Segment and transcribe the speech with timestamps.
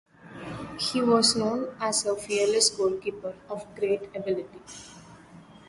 [0.79, 4.59] He was known as a fearless goalkeeper of great ability.